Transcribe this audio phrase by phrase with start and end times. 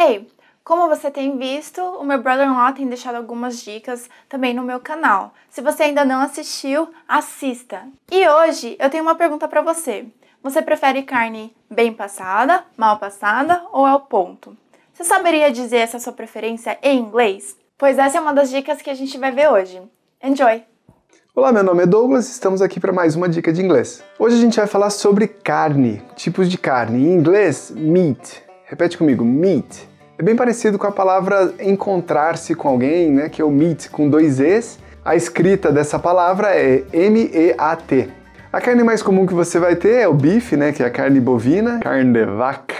[0.00, 0.28] Hey,
[0.62, 5.34] como você tem visto, o meu brother-in-law tem deixado algumas dicas também no meu canal.
[5.50, 7.82] Se você ainda não assistiu, assista.
[8.08, 10.06] E hoje eu tenho uma pergunta para você.
[10.40, 14.56] Você prefere carne bem passada, mal passada ou ao ponto?
[14.94, 17.56] Você saberia dizer essa sua preferência em inglês?
[17.76, 19.82] Pois essa é uma das dicas que a gente vai ver hoje.
[20.22, 20.62] Enjoy!
[21.34, 24.04] Olá, meu nome é Douglas, estamos aqui para mais uma dica de inglês.
[24.16, 27.04] Hoje a gente vai falar sobre carne, tipos de carne.
[27.04, 28.46] Em inglês, meat.
[28.70, 29.88] Repete comigo, meat.
[30.18, 34.10] É bem parecido com a palavra encontrar-se com alguém, né, que é o meet com
[34.10, 34.78] dois E's.
[35.02, 38.10] A escrita dessa palavra é M-E-A-T.
[38.52, 40.90] A carne mais comum que você vai ter é o beef, né, que é a
[40.90, 42.74] carne bovina, carne de vaca.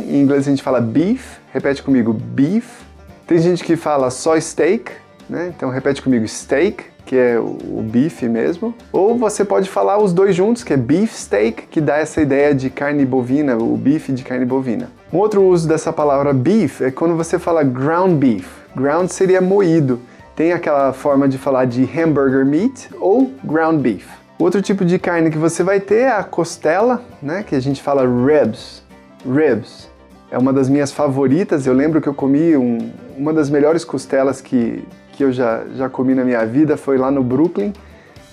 [0.00, 2.80] Em inglês a gente fala beef, repete comigo, beef.
[3.26, 4.90] Tem gente que fala só steak,
[5.28, 8.74] né, então repete comigo, steak, que é o beef mesmo.
[8.90, 12.54] Ou você pode falar os dois juntos, que é beef steak, que dá essa ideia
[12.54, 14.90] de carne bovina, o beef de carne bovina.
[15.16, 18.46] Um outro uso dessa palavra beef é quando você fala ground beef.
[18.76, 19.98] Ground seria moído.
[20.36, 24.06] Tem aquela forma de falar de hamburger meat ou ground beef.
[24.38, 27.82] Outro tipo de carne que você vai ter é a costela, né, que a gente
[27.82, 28.82] fala ribs.
[29.24, 29.88] Ribs.
[30.30, 31.66] É uma das minhas favoritas.
[31.66, 35.88] Eu lembro que eu comi um, uma das melhores costelas que, que eu já, já
[35.88, 37.72] comi na minha vida foi lá no Brooklyn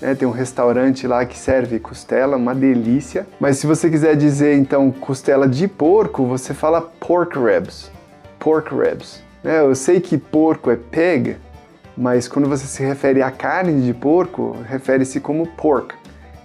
[0.00, 0.14] né?
[0.14, 3.26] Tem um restaurante lá que serve costela, uma delícia.
[3.40, 7.90] Mas se você quiser dizer então costela de porco, você fala pork ribs.
[8.38, 9.22] Pork ribs.
[9.42, 11.36] É, eu sei que porco é pig,
[11.96, 15.94] mas quando você se refere à carne de porco, refere-se como pork.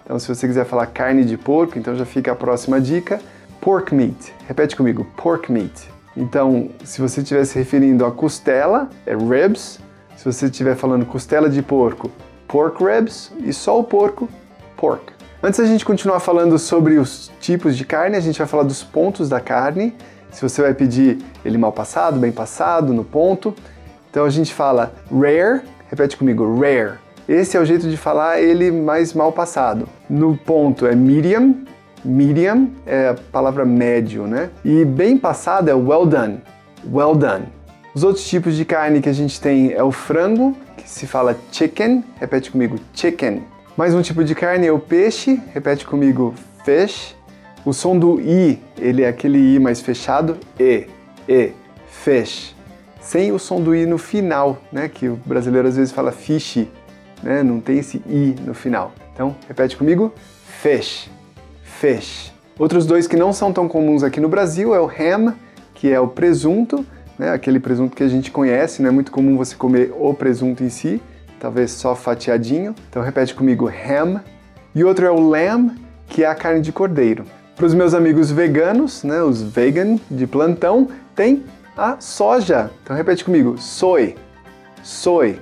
[0.04, 3.22] Então, se você quiser falar carne de porco, então já fica a próxima dica:
[3.62, 4.34] pork meat.
[4.48, 5.90] Repete comigo: pork meat.
[6.18, 9.80] Então, se você estiver se referindo à costela, é ribs.
[10.18, 12.12] Se você estiver falando costela de porco,
[12.50, 14.28] pork ribs e só o porco,
[14.76, 15.14] pork.
[15.42, 18.84] Antes da gente continuar falando sobre os tipos de carne, a gente vai falar dos
[18.84, 19.96] pontos da carne.
[20.32, 23.56] Se você vai pedir ele mal passado, bem passado, no ponto.
[24.10, 26.98] Então a gente fala rare, repete comigo, rare.
[27.28, 29.88] Esse é o jeito de falar ele mais mal passado.
[30.10, 31.64] No ponto é medium,
[32.04, 34.50] medium é a palavra médio, né?
[34.66, 36.42] E bem passado é well done,
[36.92, 37.59] well done.
[37.94, 41.36] Os outros tipos de carne que a gente tem é o frango, que se fala
[41.52, 43.44] chicken, repete comigo, chicken.
[43.76, 47.16] Mais um tipo de carne é o peixe, repete comigo, fish.
[47.66, 50.86] O som do i, ele é aquele i mais fechado, e,
[51.28, 51.52] e,
[51.88, 52.56] fish.
[53.02, 56.68] Sem o som do i no final, né, que o brasileiro às vezes fala fish,
[57.24, 58.94] né, não tem esse i no final.
[59.16, 60.14] Então, repete comigo,
[60.62, 61.10] fish,
[61.64, 62.32] fish.
[62.58, 65.34] Outros dois que não são tão comuns aqui no Brasil é o ham,
[65.74, 66.86] que é o presunto,
[67.20, 67.32] né?
[67.32, 70.70] aquele presunto que a gente conhece, não é muito comum você comer o presunto em
[70.70, 71.02] si,
[71.40, 72.74] talvez só fatiadinho.
[72.90, 74.22] Então repete comigo, ham.
[74.74, 75.72] E outro é o lamb,
[76.08, 77.26] que é a carne de cordeiro.
[77.56, 81.44] Para os meus amigos veganos, né, os vegan de plantão, tem
[81.76, 82.72] a soja.
[82.82, 84.16] Então repete comigo, soy,
[84.82, 85.40] soy.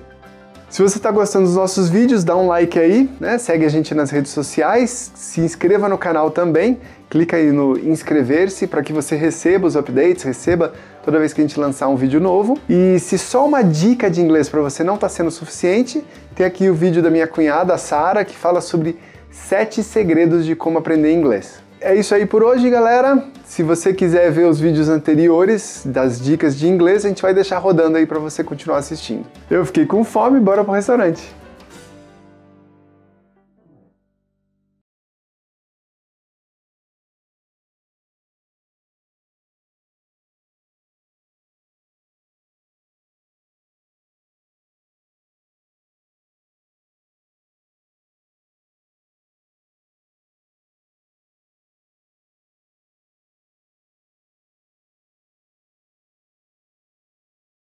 [0.69, 3.37] Se você está gostando dos nossos vídeos, dá um like aí, né?
[3.37, 6.77] segue a gente nas redes sociais, se inscreva no canal também,
[7.09, 10.73] clica aí no inscrever-se para que você receba os updates, receba
[11.07, 12.59] toda vez que a gente lançar um vídeo novo.
[12.69, 16.03] E se só uma dica de inglês para você não está sendo suficiente,
[16.35, 18.99] tem aqui o vídeo da minha cunhada, a Sara, que fala sobre
[19.31, 21.61] 7 segredos de como aprender inglês.
[21.79, 23.23] É isso aí por hoje, galera.
[23.45, 27.57] Se você quiser ver os vídeos anteriores das dicas de inglês, a gente vai deixar
[27.59, 29.25] rodando aí para você continuar assistindo.
[29.49, 31.23] Eu fiquei com fome, bora pro restaurante.